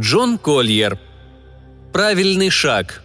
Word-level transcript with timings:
Джон 0.00 0.36
Кольер. 0.36 0.98
Правильный 1.92 2.50
шаг. 2.50 3.02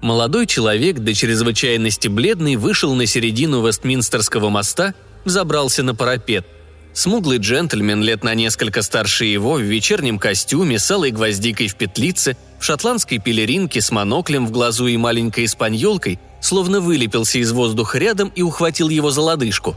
Молодой 0.00 0.46
человек, 0.46 0.98
до 0.98 1.14
чрезвычайности 1.14 2.08
бледный, 2.08 2.56
вышел 2.56 2.94
на 2.96 3.06
середину 3.06 3.64
Вестминстерского 3.64 4.48
моста, 4.48 4.94
взобрался 5.24 5.84
на 5.84 5.94
парапет. 5.94 6.46
Смуглый 6.92 7.38
джентльмен, 7.38 8.02
лет 8.02 8.24
на 8.24 8.34
несколько 8.34 8.82
старше 8.82 9.26
его, 9.26 9.54
в 9.54 9.60
вечернем 9.60 10.18
костюме, 10.18 10.80
с 10.80 10.90
алой 10.90 11.12
гвоздикой 11.12 11.68
в 11.68 11.76
петлице, 11.76 12.36
в 12.58 12.64
шотландской 12.64 13.18
пелеринке 13.18 13.80
с 13.80 13.92
моноклем 13.92 14.48
в 14.48 14.50
глазу 14.50 14.88
и 14.88 14.96
маленькой 14.96 15.44
испаньолкой, 15.44 16.18
словно 16.40 16.80
вылепился 16.80 17.38
из 17.38 17.52
воздуха 17.52 17.98
рядом 17.98 18.32
и 18.34 18.42
ухватил 18.42 18.88
его 18.88 19.12
за 19.12 19.20
лодыжку. 19.20 19.76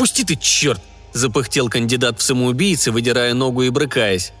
«Пусти 0.00 0.24
ты, 0.24 0.34
черт!»– 0.34 0.80
запыхтел 1.12 1.68
кандидат 1.68 2.18
в 2.18 2.22
самоубийцы, 2.22 2.90
выдирая 2.90 3.34
ногу 3.34 3.64
и 3.64 3.68
брыкаясь. 3.68 4.32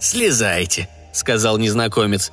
«Слезайте»,– 0.00 0.88
сказал 1.12 1.56
незнакомец. 1.56 2.32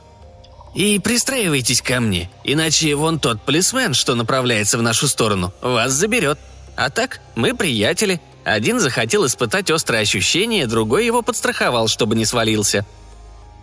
И 0.73 0.97
пристраивайтесь 0.97 1.83
ко 1.83 1.99
мне, 1.99 2.27
иначе 2.43 2.95
вон 2.95 3.19
тот 3.19 3.39
полисмен, 3.43 3.93
что 3.93 4.15
направляется 4.15 4.79
в 4.79 4.81
нашу 4.81 5.07
сторону, 5.07 5.53
вас 5.61 5.91
заберет. 5.91 6.39
А 6.75 6.89
так, 6.89 7.21
мы 7.35 7.55
приятели. 7.55 8.19
Один 8.45 8.79
захотел 8.79 9.27
испытать 9.27 9.69
острые 9.69 10.01
ощущения, 10.01 10.65
другой 10.65 11.05
его 11.05 11.21
подстраховал, 11.21 11.87
чтобы 11.87 12.15
не 12.15 12.25
свалился. 12.25 12.83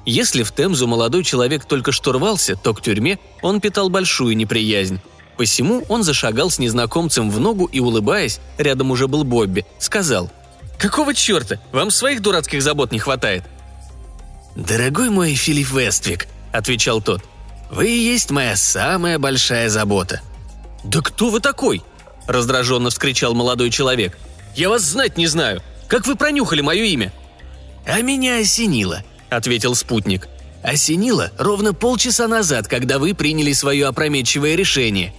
Если 0.06 0.44
в 0.44 0.54
Темзу 0.54 0.86
молодой 0.86 1.24
человек 1.24 1.64
только 1.64 1.90
что 1.90 2.12
рвался, 2.12 2.54
то 2.54 2.72
к 2.72 2.82
тюрьме 2.82 3.18
он 3.42 3.60
питал 3.60 3.88
большую 3.88 4.36
неприязнь. 4.36 5.00
Посему 5.38 5.84
он 5.88 6.02
зашагал 6.02 6.50
с 6.50 6.58
незнакомцем 6.58 7.30
в 7.30 7.38
ногу 7.38 7.66
и, 7.66 7.78
улыбаясь, 7.78 8.40
рядом 8.58 8.90
уже 8.90 9.06
был 9.06 9.22
Бобби, 9.22 9.64
сказал 9.78 10.32
«Какого 10.78 11.14
черта? 11.14 11.60
Вам 11.70 11.92
своих 11.92 12.22
дурацких 12.22 12.60
забот 12.60 12.90
не 12.90 12.98
хватает?» 12.98 13.44
«Дорогой 14.56 15.10
мой 15.10 15.34
Филипп 15.34 15.70
Вествик»,– 15.70 16.26
отвечал 16.52 17.00
тот. 17.00 17.22
«Вы 17.70 17.88
и 17.88 17.98
есть 17.98 18.32
моя 18.32 18.56
самая 18.56 19.20
большая 19.20 19.68
забота». 19.68 20.22
«Да 20.82 21.02
кто 21.02 21.30
вы 21.30 21.38
такой?»– 21.38 21.84
раздраженно 22.26 22.90
вскричал 22.90 23.32
молодой 23.34 23.70
человек. 23.70 24.18
«Я 24.56 24.68
вас 24.68 24.82
знать 24.82 25.16
не 25.16 25.28
знаю. 25.28 25.62
Как 25.86 26.08
вы 26.08 26.16
пронюхали 26.16 26.62
мое 26.62 26.82
имя?» 26.82 27.12
«А 27.86 28.00
меня 28.00 28.38
осенило»,– 28.38 29.04
ответил 29.30 29.76
спутник. 29.76 30.26
«Осенило 30.64 31.30
ровно 31.38 31.74
полчаса 31.74 32.26
назад, 32.26 32.66
когда 32.66 32.98
вы 32.98 33.14
приняли 33.14 33.52
свое 33.52 33.86
опрометчивое 33.86 34.56
решение». 34.56 35.14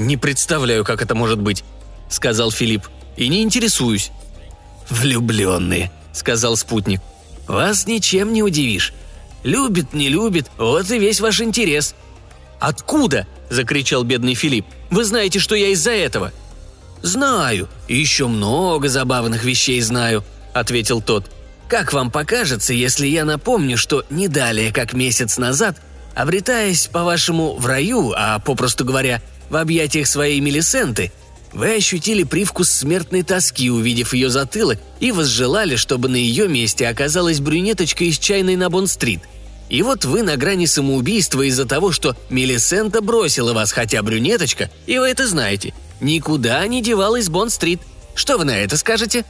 «Не 0.00 0.16
представляю, 0.16 0.82
как 0.82 1.02
это 1.02 1.14
может 1.14 1.38
быть»,– 1.38 1.62
сказал 2.08 2.50
Филипп. 2.50 2.88
«И 3.18 3.28
не 3.28 3.42
интересуюсь». 3.42 4.12
«Влюбленные»,– 4.88 5.92
сказал 6.14 6.56
спутник. 6.56 7.02
«Вас 7.46 7.86
ничем 7.86 8.32
не 8.32 8.42
удивишь. 8.42 8.94
Любит, 9.44 9.92
не 9.92 10.08
любит, 10.08 10.50
вот 10.56 10.90
и 10.90 10.98
весь 10.98 11.20
ваш 11.20 11.42
интерес». 11.42 11.94
«Откуда?»– 12.60 13.26
закричал 13.50 14.02
бедный 14.02 14.32
Филипп. 14.32 14.64
«Вы 14.90 15.04
знаете, 15.04 15.38
что 15.38 15.54
я 15.54 15.68
из-за 15.68 15.90
этого». 15.90 16.32
«Знаю, 17.02 17.68
еще 17.86 18.26
много 18.26 18.88
забавных 18.88 19.44
вещей 19.44 19.82
знаю»,– 19.82 20.24
ответил 20.54 21.02
тот. 21.02 21.30
«Как 21.68 21.92
вам 21.92 22.10
покажется, 22.10 22.72
если 22.72 23.06
я 23.06 23.26
напомню, 23.26 23.76
что 23.76 24.06
не 24.08 24.28
далее, 24.28 24.72
как 24.72 24.94
месяц 24.94 25.36
назад, 25.36 25.76
обретаясь, 26.14 26.86
по-вашему, 26.86 27.54
в 27.56 27.66
раю, 27.66 28.14
а, 28.16 28.38
попросту 28.38 28.86
говоря, 28.86 29.20
в 29.50 29.56
объятиях 29.56 30.06
своей 30.06 30.40
Мелисенты, 30.40 31.12
вы 31.52 31.74
ощутили 31.74 32.22
привкус 32.22 32.70
смертной 32.70 33.22
тоски, 33.22 33.70
увидев 33.70 34.14
ее 34.14 34.30
затылок, 34.30 34.78
и 35.00 35.10
возжелали, 35.10 35.76
чтобы 35.76 36.08
на 36.08 36.16
ее 36.16 36.48
месте 36.48 36.86
оказалась 36.88 37.40
брюнеточка 37.40 38.04
из 38.04 38.18
чайной 38.18 38.56
на 38.56 38.70
Бонн-стрит. 38.70 39.20
И 39.68 39.82
вот 39.82 40.04
вы 40.04 40.22
на 40.22 40.36
грани 40.36 40.66
самоубийства 40.66 41.42
из-за 41.42 41.64
того, 41.64 41.92
что 41.92 42.16
Мелисента 42.28 43.00
бросила 43.00 43.52
вас, 43.52 43.72
хотя 43.72 44.02
брюнеточка, 44.02 44.70
и 44.86 44.98
вы 44.98 45.08
это 45.08 45.26
знаете, 45.26 45.74
никуда 46.00 46.64
не 46.66 46.82
девалась 46.82 47.28
Бонн-стрит. 47.28 47.80
Что 48.14 48.38
вы 48.38 48.44
на 48.44 48.56
это 48.56 48.76
скажете?» 48.76 49.24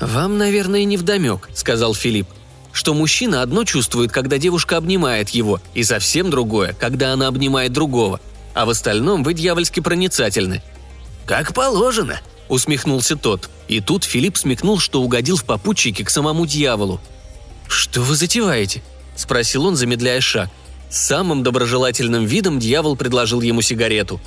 «Вам, 0.00 0.38
наверное, 0.38 0.84
не 0.84 0.96
вдомек»,— 0.96 1.48
сказал 1.54 1.94
Филипп 1.94 2.28
что 2.74 2.92
мужчина 2.92 3.40
одно 3.40 3.62
чувствует, 3.64 4.10
когда 4.10 4.36
девушка 4.36 4.76
обнимает 4.76 5.30
его, 5.30 5.60
и 5.74 5.84
совсем 5.84 6.28
другое, 6.28 6.74
когда 6.78 7.12
она 7.12 7.28
обнимает 7.28 7.72
другого. 7.72 8.20
А 8.54 8.64
в 8.64 8.70
остальном 8.70 9.22
вы 9.22 9.34
дьявольски 9.34 9.80
проницательны. 9.80 10.62
«Как 11.26 11.52
положено»,— 11.54 12.20
усмехнулся 12.48 13.16
тот. 13.16 13.50
И 13.68 13.80
тут 13.80 14.04
Филипп 14.04 14.36
смекнул, 14.36 14.78
что 14.78 15.02
угодил 15.02 15.36
в 15.36 15.44
попутчике 15.44 16.04
к 16.04 16.10
самому 16.10 16.46
дьяволу. 16.46 17.00
«Что 17.68 18.02
вы 18.02 18.14
затеваете?»– 18.14 18.82
спросил 19.16 19.66
он, 19.66 19.76
замедляя 19.76 20.20
шаг. 20.20 20.50
С 20.90 21.06
самым 21.06 21.42
доброжелательным 21.42 22.24
видом 22.24 22.60
дьявол 22.60 22.94
предложил 22.94 23.40
ему 23.40 23.62
сигарету. 23.62 24.20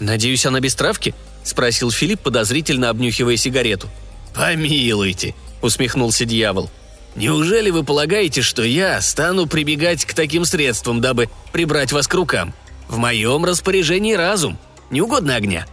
«Надеюсь, 0.00 0.46
она 0.46 0.60
без 0.60 0.74
травки?»– 0.74 1.14
спросил 1.44 1.90
Филипп, 1.90 2.20
подозрительно 2.20 2.90
обнюхивая 2.90 3.36
сигарету. 3.36 3.88
«Помилуйте»,– 4.34 5.34
усмехнулся 5.62 6.24
дьявол. 6.24 6.70
«Неужели 7.16 7.70
вы 7.70 7.82
полагаете, 7.82 8.42
что 8.42 8.62
я 8.62 9.00
стану 9.00 9.46
прибегать 9.46 10.04
к 10.04 10.14
таким 10.14 10.44
средствам, 10.44 11.00
дабы 11.00 11.28
прибрать 11.52 11.92
вас 11.92 12.06
к 12.06 12.14
рукам? 12.14 12.54
В 12.88 12.98
моем 12.98 13.44
распоряжении 13.44 14.14
разум. 14.14 14.58
Не 14.90 15.00
угодно 15.00 15.36
огня?» 15.36 15.66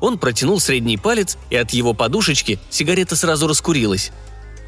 Он 0.00 0.18
протянул 0.18 0.60
средний 0.60 0.98
палец, 0.98 1.38
и 1.50 1.56
от 1.56 1.70
его 1.70 1.94
подушечки 1.94 2.58
сигарета 2.70 3.16
сразу 3.16 3.46
раскурилась. 3.46 4.12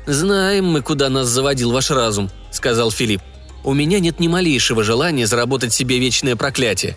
«Знаем 0.07 0.67
мы, 0.67 0.81
куда 0.81 1.11
нас 1.11 1.29
заводил 1.29 1.71
ваш 1.71 1.91
разум»,— 1.91 2.31
сказал 2.51 2.91
Филипп. 2.91 3.21
«У 3.63 3.75
меня 3.75 4.01
нет 4.01 4.21
ни 4.21 4.29
малейшего 4.29 4.83
желания 4.83 5.27
заработать 5.27 5.75
себе 5.75 5.99
вечное 5.99 6.35
проклятие». 6.35 6.97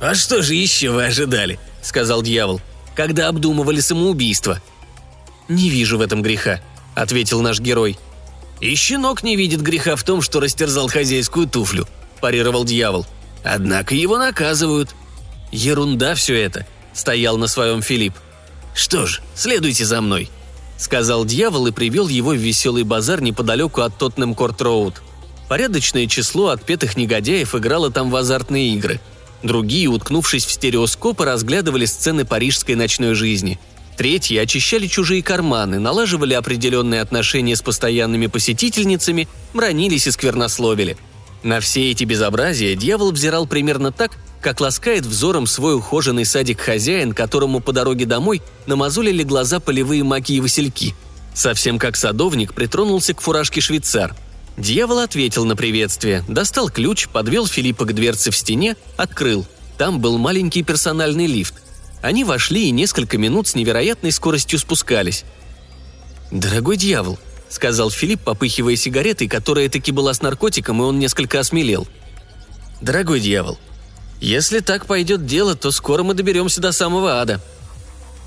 «А 0.00 0.14
что 0.14 0.42
же 0.42 0.54
еще 0.54 0.90
вы 0.90 1.04
ожидали?»— 1.04 1.60
сказал 1.82 2.22
дьявол. 2.22 2.60
«Когда 2.94 3.28
обдумывали 3.28 3.80
самоубийство?» 3.80 4.60
«Не 5.48 5.68
вижу 5.68 5.98
в 5.98 6.00
этом 6.00 6.22
греха»,— 6.22 6.60
ответил 6.94 7.40
наш 7.42 7.60
герой. 7.60 7.96
«И 8.60 8.74
щенок 8.74 9.22
не 9.22 9.36
видит 9.36 9.60
греха 9.60 9.94
в 9.94 10.02
том, 10.02 10.20
что 10.20 10.40
растерзал 10.40 10.88
хозяйскую 10.88 11.46
туфлю»,– 11.46 11.86
парировал 12.20 12.64
дьявол. 12.64 13.06
«Однако 13.46 13.94
его 13.94 14.18
наказывают». 14.18 14.94
«Ерунда 15.52 16.14
все 16.14 16.34
это», 16.34 16.66
стоял 16.96 17.36
на 17.38 17.46
своем 17.46 17.82
Филипп. 17.82 18.14
«Что 18.74 19.06
ж, 19.06 19.20
следуйте 19.34 19.84
за 19.84 20.00
мной»,— 20.00 20.28
сказал 20.78 21.24
дьявол 21.24 21.68
и 21.68 21.72
привел 21.72 22.08
его 22.08 22.30
в 22.30 22.36
веселый 22.36 22.82
базар 22.82 23.22
неподалеку 23.22 23.82
от 23.82 23.96
Тоттенем 23.96 24.34
Корт-Роуд. 24.34 25.02
Порядочное 25.48 26.06
число 26.06 26.48
отпетых 26.48 26.96
негодяев 26.96 27.54
играло 27.54 27.90
там 27.90 28.10
в 28.10 28.16
азартные 28.16 28.74
игры. 28.74 29.00
Другие, 29.42 29.88
уткнувшись 29.88 30.44
в 30.44 30.50
стереоскопы, 30.50 31.24
разглядывали 31.24 31.84
сцены 31.84 32.24
парижской 32.24 32.74
ночной 32.74 33.14
жизни. 33.14 33.60
Третьи 33.96 34.36
очищали 34.36 34.88
чужие 34.88 35.22
карманы, 35.22 35.78
налаживали 35.78 36.34
определенные 36.34 37.00
отношения 37.00 37.56
с 37.56 37.62
постоянными 37.62 38.26
посетительницами, 38.26 39.28
бронились 39.54 40.06
и 40.06 40.10
сквернословили. 40.10 40.98
На 41.42 41.60
все 41.60 41.90
эти 41.90 42.04
безобразия 42.04 42.74
дьявол 42.74 43.12
взирал 43.12 43.46
примерно 43.46 43.92
так, 43.92 44.12
как 44.40 44.60
ласкает 44.60 45.04
взором 45.04 45.46
свой 45.46 45.76
ухоженный 45.76 46.24
садик 46.24 46.60
хозяин, 46.60 47.12
которому 47.12 47.60
по 47.60 47.72
дороге 47.72 48.06
домой 48.06 48.42
намазулили 48.66 49.22
глаза 49.22 49.60
полевые 49.60 50.04
маки 50.04 50.32
и 50.32 50.40
васильки. 50.40 50.94
Совсем 51.34 51.78
как 51.78 51.96
садовник 51.96 52.54
притронулся 52.54 53.12
к 53.12 53.20
фуражке 53.20 53.60
швейцар. 53.60 54.14
Дьявол 54.56 55.00
ответил 55.00 55.44
на 55.44 55.54
приветствие, 55.54 56.24
достал 56.28 56.70
ключ, 56.70 57.08
подвел 57.08 57.46
Филиппа 57.46 57.84
к 57.84 57.94
дверце 57.94 58.30
в 58.30 58.36
стене, 58.36 58.76
открыл. 58.96 59.46
Там 59.76 60.00
был 60.00 60.16
маленький 60.16 60.62
персональный 60.62 61.26
лифт. 61.26 61.54
Они 62.00 62.24
вошли 62.24 62.68
и 62.68 62.70
несколько 62.70 63.18
минут 63.18 63.48
с 63.48 63.54
невероятной 63.54 64.12
скоростью 64.12 64.58
спускались. 64.58 65.24
«Дорогой 66.30 66.76
дьявол»,— 66.76 67.18
сказал 67.56 67.90
Филипп, 67.90 68.20
попыхивая 68.20 68.76
сигаретой, 68.76 69.26
которая 69.28 69.68
таки 69.68 69.90
была 69.90 70.14
с 70.14 70.22
наркотиком, 70.22 70.80
и 70.80 70.84
он 70.84 70.98
несколько 70.98 71.40
осмелел. 71.40 71.88
«Дорогой 72.80 73.18
дьявол, 73.20 73.58
если 74.20 74.60
так 74.60 74.86
пойдет 74.86 75.26
дело, 75.26 75.54
то 75.56 75.70
скоро 75.70 76.02
мы 76.02 76.14
доберемся 76.14 76.60
до 76.60 76.70
самого 76.70 77.20
ада». 77.20 77.40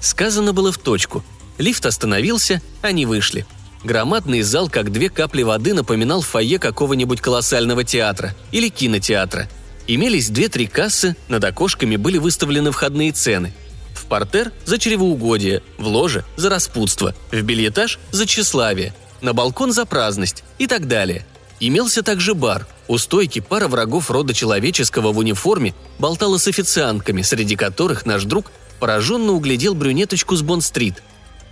Сказано 0.02 0.52
было 0.52 0.72
в 0.72 0.78
точку. 0.78 1.24
Лифт 1.58 1.86
остановился, 1.86 2.62
они 2.81 3.06
вышли. 3.06 3.46
Громадный 3.84 4.42
зал, 4.42 4.70
как 4.70 4.92
две 4.92 5.10
капли 5.10 5.44
воды, 5.44 5.74
напоминал 5.74 6.22
фойе 6.22 6.58
какого-нибудь 6.58 7.22
колоссального 7.22 7.84
театра 7.84 8.36
или 8.52 8.70
кинотеатра. 8.70 9.48
Имелись 9.88 10.30
две-три 10.30 10.68
кассы, 10.68 11.16
над 11.28 11.44
окошками 11.44 11.96
были 11.96 12.18
выставлены 12.18 12.72
входные 12.72 13.12
цены. 13.12 13.54
В 13.94 14.06
портер– 14.06 14.52
за 14.66 14.78
чревоугодие, 14.80 15.62
в 15.78 15.88
ложе– 15.88 16.26
за 16.38 16.50
распутство, 16.50 17.14
в 17.31 17.42
бельетаж– 17.42 18.00
за 18.12 18.26
тщеславие, 18.26 18.94
на 19.21 19.33
балкон– 19.33 19.71
за 19.74 19.86
праздность 19.86 20.44
и 20.57 20.68
так 20.68 20.88
далее– 20.88 21.25
Имелся 21.60 22.04
также 22.04 22.33
бар. 22.33 22.68
У 22.88 22.98
стойки 22.98 23.39
пара 23.39 23.68
врагов 23.68 24.10
рода 24.10 24.33
человеческого 24.33 25.12
в 25.12 25.18
униформе 25.18 25.74
болтала 26.00 26.38
с 26.38 26.48
официантками, 26.48 27.21
среди 27.21 27.56
которых 27.56 28.06
наш 28.06 28.24
друг 28.24 28.51
пораженно 28.80 29.33
углядел 29.33 29.75
брюнеточку 29.75 30.36
с 30.36 30.42
Бонд-стрит. 30.42 31.04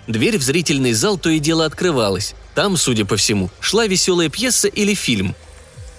Дверь 0.07 0.37
в 0.37 0.43
зрительный 0.43 0.93
зал 0.93 1.17
то 1.17 1.29
и 1.29 1.39
дело 1.39 1.65
открывалась. 1.65 2.35
Там, 2.55 2.77
судя 2.77 3.03
по 3.03 3.17
всему, 3.17 3.49
шла 3.59 3.85
веселая 3.85 4.29
пьеса 4.29 4.69
или 4.69 4.93
фильм. 4.93 5.35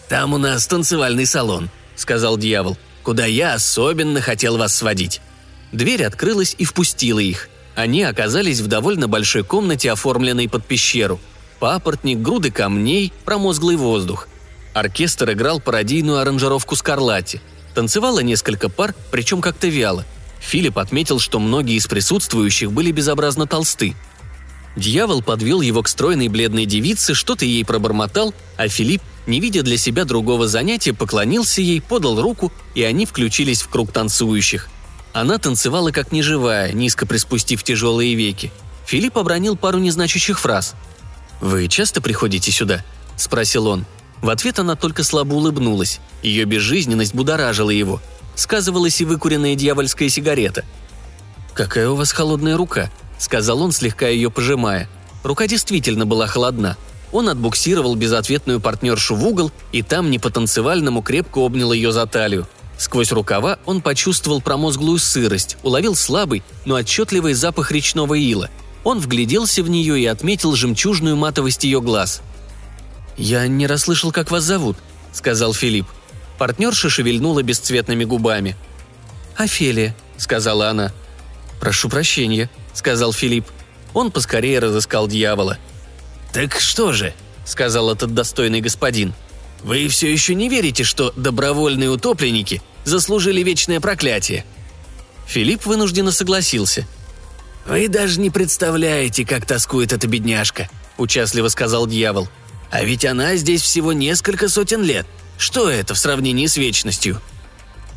«Там 0.09 0.33
у 0.33 0.39
нас 0.39 0.67
танцевальный 0.67 1.27
салон»,— 1.27 1.69
сказал 1.97 2.39
дьявол, 2.39 2.79
«куда 3.03 3.27
я 3.27 3.53
особенно 3.53 4.23
хотел 4.23 4.57
вас 4.57 4.75
сводить». 4.75 5.21
Дверь 5.71 6.05
открылась 6.05 6.55
и 6.57 6.65
впустила 6.65 7.19
их. 7.19 7.51
Они 7.75 8.03
оказались 8.03 8.61
в 8.61 8.69
довольно 8.69 9.07
большой 9.07 9.45
комнате, 9.45 9.93
оформленной 9.93 10.49
под 10.49 10.65
пещеру. 10.65 11.21
Папоротник, 11.59 12.19
груды 12.19 12.51
камней, 12.51 13.13
промозглый 13.25 13.77
воздух. 13.77 14.29
Оркестр 14.75 15.33
играл 15.33 15.61
пародийную 15.61 16.19
аранжировку 16.19 16.77
Скарлатти. 16.77 17.41
Танцевало 17.75 18.21
несколько 18.21 18.69
пар, 18.69 18.95
причем 19.11 19.41
как-то 19.41 19.67
вяло. 19.69 20.05
Филипп 20.41 20.79
отметил, 20.79 21.19
что 21.19 21.41
многие 21.41 21.77
из 21.77 21.87
присутствующих 21.87 22.73
были 22.73 22.93
безобразно 22.93 23.47
толсты. 23.47 23.95
Дьявол 24.77 25.23
подвел 25.23 25.61
его 25.61 25.83
к 25.83 25.89
стройной 25.89 26.29
бледной 26.29 26.65
девице, 26.65 27.15
что-то 27.15 27.45
ей 27.45 27.65
пробормотал, 27.65 28.33
а 28.57 28.69
Филипп, 28.69 29.03
не 29.27 29.41
видя 29.41 29.63
для 29.63 29.77
себя 29.77 30.05
другого 30.05 30.47
занятия, 30.47 30.93
поклонился 30.93 31.61
ей, 31.61 31.81
подал 31.81 32.21
руку, 32.21 32.53
и 32.75 32.85
они 32.85 33.05
включились 33.05 33.63
в 33.63 33.69
круг 33.69 33.91
танцующих. 33.91 34.69
Она 35.13 35.39
танцевала 35.39 35.91
как 35.91 36.13
неживая, 36.13 36.73
низко 36.73 37.07
приспустив 37.07 37.65
тяжелые 37.65 38.15
веки. 38.15 38.53
Филипп 38.87 39.19
обронил 39.19 39.57
пару 39.57 39.79
незначащих 39.79 40.39
фраз. 40.39 40.77
«Вы 41.41 41.69
часто 41.69 42.01
приходите 42.01 42.51
сюда?»– 42.51 42.85
спросил 43.17 43.67
он. 43.67 43.87
В 44.21 44.31
ответ 44.31 44.59
она 44.59 44.75
только 44.75 45.05
слабо 45.05 45.35
улыбнулась. 45.35 46.01
Ее 46.23 46.45
безжизненность 46.45 47.15
будоражила 47.15 47.71
его. 47.71 48.01
Сказывалась 48.35 49.01
и 49.01 49.05
выкуренная 49.05 49.55
дьявольская 49.55 50.09
сигарета. 50.09 50.65
«Какая 51.55 51.89
у 51.89 51.95
вас 51.95 52.13
холодная 52.13 52.57
рука»,– 52.57 52.91
сказал 53.19 53.63
он, 53.63 53.73
слегка 53.73 54.09
ее 54.09 54.31
пожимая. 54.31 54.89
Рука 55.23 55.47
действительно 55.47 56.07
была 56.07 56.27
холодна. 56.27 56.77
Он 57.13 57.29
отбуксировал 57.29 57.95
безответную 57.95 58.61
партнершу 58.61 59.15
в 59.15 59.27
угол 59.27 59.51
и 59.73 59.83
там 59.83 60.11
не 60.11 60.19
по-танцевальному 60.19 61.03
крепко 61.03 61.39
обнял 61.39 61.73
ее 61.73 61.93
за 61.93 62.07
талию. 62.07 62.47
Сквозь 62.77 63.11
рукава 63.11 63.59
он 63.67 63.81
почувствовал 63.81 64.41
промозглую 64.41 64.99
сырость, 64.99 65.57
уловил 65.63 65.97
слабый, 65.97 66.45
но 66.65 66.77
отчетливый 66.77 67.35
запах 67.35 67.73
речного 67.73 68.15
ила. 68.15 68.51
Он 68.85 69.01
вгляделся 69.01 69.63
в 69.63 69.71
нее 69.71 70.01
и 70.01 70.07
отметил 70.07 70.55
жемчужную 70.55 71.17
матовость 71.17 71.65
ее 71.65 71.81
глаз. 71.81 72.23
«Я 73.17 73.47
не 73.47 73.67
расслышал, 73.67 74.13
как 74.13 74.31
вас 74.31 74.45
зовут»,— 74.45 74.77
сказал 75.13 75.53
Филипп. 75.53 75.87
Партнерша 76.39 76.89
шевельнула 76.89 77.43
бесцветными 77.43 78.05
губами. 78.05 78.57
«Офелия»,— 79.37 79.97
сказала 80.17 80.71
она. 80.71 80.93
«Прошу 81.61 81.89
прощения»,— 81.89 82.49
сказал 82.75 83.13
Филипп. 83.13 83.47
Он 83.95 84.13
поскорее 84.13 84.61
разыскал 84.61 85.09
дьявола. 85.09 85.59
«Так 86.33 86.61
что 86.61 86.93
же?»— 86.93 87.13
сказал 87.45 87.91
этот 87.91 88.15
достойный 88.15 88.61
господин. 88.61 89.15
«Вы 89.65 89.89
все 89.89 90.13
еще 90.13 90.37
не 90.37 90.49
верите, 90.49 90.85
что 90.85 91.13
добровольные 91.17 91.91
утопленники 91.91 92.63
заслужили 92.85 93.43
вечное 93.43 93.81
проклятие?» 93.81 94.45
Филипп 95.27 95.67
вынужденно 95.67 96.13
согласился. 96.13 96.87
«Вы 97.69 97.89
даже 97.89 98.19
не 98.19 98.31
представляете, 98.31 99.27
как 99.27 99.45
тоскует 99.45 99.93
эта 99.93 100.09
бедняжка»,— 100.09 100.71
участливо 100.97 101.49
сказал 101.49 101.87
дьявол. 101.87 102.27
«А 102.71 102.83
ведь 102.83 103.05
она 103.05 103.37
здесь 103.37 103.61
всего 103.61 103.93
несколько 103.93 104.49
сотен 104.49 104.83
лет. 104.83 105.07
Что 105.37 105.69
это 105.71 105.93
в 105.93 105.99
сравнении 105.99 106.47
с 106.47 106.57
вечностью?» 106.57 107.21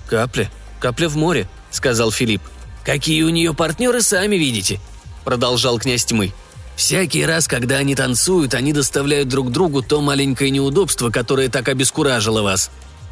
«Капля. 0.09 0.51
Капля 0.81 1.07
в 1.07 1.15
море»,— 1.15 1.47
сказал 1.71 2.11
Филипп. 2.11 2.41
«Какие 2.83 3.23
у 3.23 3.29
нее 3.29 3.53
партнеры, 3.53 4.01
сами 4.01 4.35
видите»,— 4.35 4.81
продолжал 5.23 5.79
князь 5.79 6.03
тьмы. 6.03 6.33
«Всякий 6.75 7.25
раз, 7.25 7.47
когда 7.47 7.77
они 7.77 7.95
танцуют, 7.95 8.53
они 8.53 8.73
доставляют 8.73 9.29
друг 9.29 9.51
другу 9.51 9.81
то 9.81 10.01
маленькое 10.01 10.49
неудобство, 10.49 11.11
которое 11.11 11.47
так 11.47 11.69
обескуражило 11.69 12.41
вас». 12.41 12.71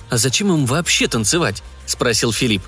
«А 0.10 0.18
зачем 0.18 0.52
им 0.52 0.66
вообще 0.66 1.08
танцевать?»– 1.08 1.64
спросил 1.86 2.34
Филипп. 2.34 2.64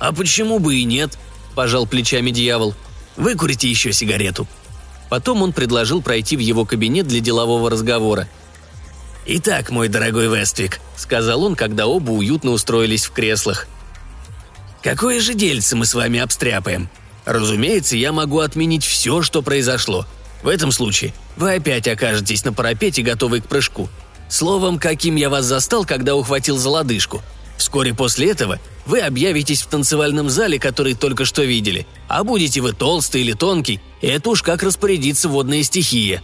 «А 0.00 0.12
почему 0.12 0.60
бы 0.60 0.76
и 0.76 0.84
нет?»– 0.84 1.18
пожал 1.54 1.86
плечами 1.86 2.30
дьявол. 2.30 2.74
«Выкурите 3.16 3.68
еще 3.68 3.92
сигарету». 3.92 4.46
Потом 5.08 5.42
он 5.42 5.52
предложил 5.52 6.02
пройти 6.02 6.36
в 6.36 6.40
его 6.40 6.64
кабинет 6.64 7.06
для 7.06 7.20
делового 7.20 7.70
разговора. 7.70 8.28
«Итак, 9.26 9.70
мой 9.70 9.88
дорогой 9.88 10.28
Вествик»,— 10.28 10.80
сказал 10.96 11.44
он, 11.44 11.56
когда 11.56 11.86
оба 11.86 12.10
уютно 12.10 12.50
устроились 12.50 13.06
в 13.06 13.12
креслах. 13.12 13.66
«Какое 14.82 15.20
же 15.20 15.34
дельце 15.34 15.76
мы 15.76 15.86
с 15.86 15.94
вами 15.94 16.20
обстряпаем? 16.20 16.88
Разумеется, 17.24 17.96
я 17.96 18.12
могу 18.12 18.40
отменить 18.40 18.84
все, 18.84 19.22
что 19.22 19.40
произошло. 19.40 20.06
В 20.42 20.48
этом 20.48 20.72
случае 20.72 21.14
вы 21.36 21.54
опять 21.54 21.88
окажетесь 21.88 22.44
на 22.44 22.52
парапете, 22.52 23.02
готовый 23.02 23.40
к 23.40 23.46
прыжку. 23.46 23.88
Словом, 24.28 24.78
каким 24.78 25.16
я 25.16 25.30
вас 25.30 25.46
застал, 25.46 25.86
когда 25.86 26.16
ухватил 26.16 26.58
за 26.58 26.68
лодыжку. 26.68 27.22
Вскоре 27.56 27.94
после 27.94 28.30
этого 28.30 28.58
вы 28.86 29.00
объявитесь 29.00 29.62
в 29.62 29.66
танцевальном 29.68 30.28
зале, 30.28 30.58
который 30.58 30.94
только 30.94 31.24
что 31.24 31.42
видели. 31.42 31.86
А 32.08 32.24
будете 32.24 32.60
вы 32.60 32.72
толстый 32.72 33.22
или 33.22 33.32
тонкий, 33.32 33.80
это 34.02 34.30
уж 34.30 34.42
как 34.42 34.62
распорядится 34.62 35.28
водная 35.28 35.62
стихия». 35.62 36.22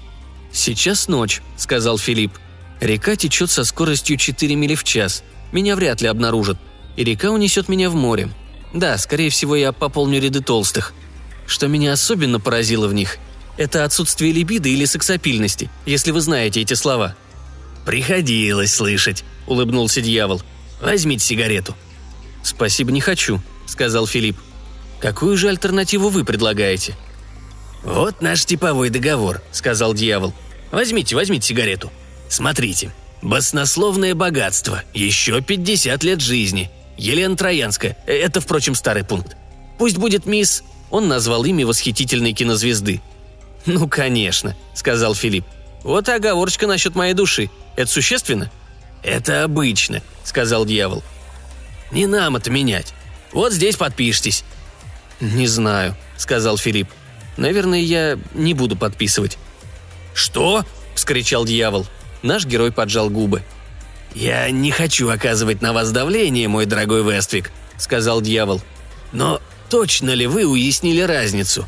«Сейчас 0.53 1.09
ночь»,— 1.09 1.43
сказал 1.57 1.97
Филипп. 1.99 2.33
«Река 2.81 3.15
течет 3.15 3.51
со 3.51 3.65
скоростью 3.65 4.17
4 4.17 4.55
мили 4.57 4.75
в 4.75 4.85
час. 4.85 5.23
Меня 5.53 5.77
вряд 5.77 6.01
ли 6.01 6.09
обнаружат. 6.09 6.59
И 6.97 7.05
река 7.05 7.31
унесет 7.31 7.69
меня 7.69 7.89
в 7.89 7.95
море. 7.95 8.31
Да, 8.75 8.99
скорее 8.99 9.31
всего, 9.31 9.55
я 9.55 9.73
пополню 9.73 10.21
ряды 10.21 10.41
толстых. 10.41 10.93
Что 11.47 11.69
меня 11.69 11.93
особенно 11.93 12.41
поразило 12.41 12.89
в 12.89 12.95
них, 12.95 13.19
это 13.57 13.85
отсутствие 13.85 14.33
либидо 14.33 14.69
или 14.69 14.85
сексапильности, 14.85 15.71
если 15.87 16.11
вы 16.11 16.21
знаете 16.21 16.61
эти 16.61 16.75
слова». 16.75 17.15
«Приходилось 17.87 18.75
слышать»,— 18.75 19.25
улыбнулся 19.47 20.01
дьявол. 20.01 20.43
«Возьмите 20.81 21.25
сигарету». 21.25 21.77
«Спасибо, 22.43 22.91
не 22.93 23.01
хочу»,— 23.01 23.41
сказал 23.67 24.07
Филипп. 24.07 24.39
«Какую 25.01 25.37
же 25.37 25.49
альтернативу 25.49 26.09
вы 26.09 26.25
предлагаете?» 26.25 26.97
«Вот 27.83 28.21
наш 28.21 28.45
типовой 28.45 28.91
договор»,— 28.91 29.43
сказал 29.53 29.95
дьявол. 29.95 30.35
«Возьмите, 30.71 31.17
возьмите 31.17 31.49
сигарету. 31.49 31.91
Смотрите. 32.29 32.93
Баснословное 33.23 34.15
богатство. 34.15 34.83
Еще 34.95 35.41
50 35.41 36.03
лет 36.05 36.21
жизни. 36.21 36.71
Елена 36.97 37.37
Троянская. 37.37 37.97
Э, 38.07 38.13
это, 38.13 38.41
впрочем, 38.41 38.75
старый 38.75 39.05
пункт. 39.05 39.37
Пусть 39.79 39.99
будет 39.99 40.27
мисс...» 40.27 40.63
Он 40.91 41.07
назвал 41.07 41.45
имя 41.45 41.67
восхитительной 41.67 42.33
кинозвезды. 42.33 43.01
«Ну, 43.65 43.89
конечно»,— 43.89 44.57
сказал 44.75 45.15
Филипп. 45.15 45.45
«Вот 45.85 46.09
и 46.09 46.13
оговорочка 46.13 46.67
насчет 46.67 46.97
моей 46.97 47.15
души. 47.15 47.49
Это 47.77 47.91
существенно?» 47.91 48.51
«Это 49.03 49.45
обычно»,— 49.45 50.03
сказал 50.25 50.65
дьявол. 50.67 51.03
«Не 51.91 52.07
нам 52.07 52.37
это 52.37 52.51
менять. 52.51 52.95
Вот 53.33 53.53
здесь 53.53 53.77
подпишитесь». 53.77 54.45
«Не 55.21 55.47
знаю»,— 55.47 55.97
сказал 56.17 56.59
Филипп. 56.59 56.89
«Наверное, 57.37 57.81
я 57.81 58.19
не 58.35 58.55
буду 58.55 58.77
подписывать». 58.77 59.39
«Что?»— 60.15 60.65
вскричал 60.95 61.45
дьявол. 61.45 61.87
Наш 62.23 62.45
герой 62.45 62.73
поджал 62.73 63.09
губы. 63.09 63.43
«Я 64.15 64.51
не 64.51 64.71
хочу 64.71 65.09
оказывать 65.09 65.63
на 65.63 65.73
вас 65.73 65.93
давление, 65.93 66.49
мой 66.49 66.67
дорогой 66.67 67.03
Вествик»,— 67.03 67.51
сказал 67.79 68.21
дьявол. 68.21 68.61
«Но 69.13 69.41
точно 69.69 70.11
ли 70.11 70.27
вы 70.27 70.45
уяснили 70.45 71.01
разницу? 71.01 71.67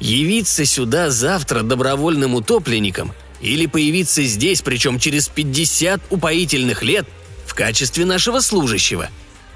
Явиться 0.00 0.64
сюда 0.66 1.10
завтра 1.10 1.62
добровольным 1.62 2.34
утопленником 2.34 3.14
или 3.40 3.66
появиться 3.66 4.22
здесь, 4.22 4.62
причем 4.62 4.98
через 4.98 5.28
50 5.28 6.00
упоительных 6.10 6.82
лет, 6.82 7.06
в 7.46 7.54
качестве 7.54 8.04
нашего 8.04 8.40
служащего? 8.40 9.08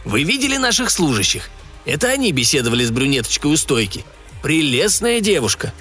Вы 0.05 0.23
видели 0.23 0.57
наших 0.57 0.91
служащих? 0.91 1.51
Это 1.85 2.09
они 2.09 2.33
беседовали 2.33 2.85
с 2.85 2.91
брюнеточкой 2.91 3.53
у 3.53 3.57
стойки. 3.57 4.05
Прелестная 4.43 5.21
девушка». 5.21 5.73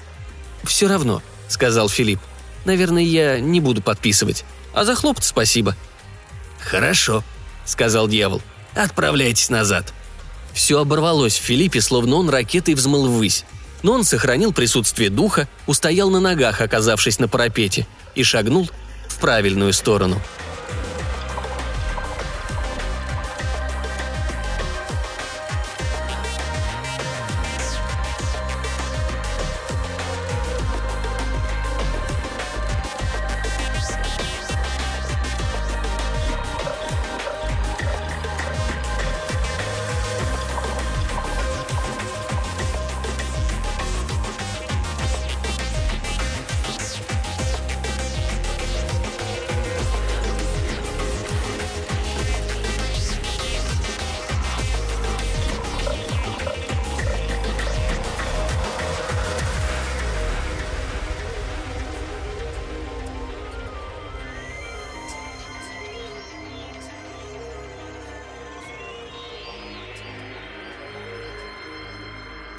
«Все 0.64 0.88
равно»,— 0.88 1.22
сказал 1.48 1.88
Филипп. 1.88 2.20
«Наверное, 2.64 3.02
я 3.02 3.40
не 3.40 3.60
буду 3.60 3.82
подписывать. 3.82 4.44
А 4.74 4.84
за 4.84 4.94
хлопот 4.94 5.24
спасибо». 5.24 5.76
«Хорошо»,— 6.58 7.22
сказал 7.64 8.08
дьявол. 8.08 8.42
«Отправляйтесь 8.74 9.50
назад». 9.50 9.92
Все 10.52 10.80
оборвалось 10.80 11.38
в 11.38 11.42
Филиппе, 11.42 11.80
словно 11.80 12.16
он 12.16 12.30
ракетой 12.30 12.74
взмыл 12.74 13.06
ввысь. 13.06 13.44
Но 13.82 13.92
он 13.92 14.04
сохранил 14.04 14.52
присутствие 14.52 15.10
духа, 15.10 15.48
устоял 15.66 16.10
на 16.10 16.20
ногах, 16.20 16.60
оказавшись 16.60 17.18
на 17.18 17.28
парапете, 17.28 17.86
и 18.14 18.22
шагнул 18.22 18.68
в 19.08 19.18
правильную 19.18 19.72
сторону– 19.72 20.20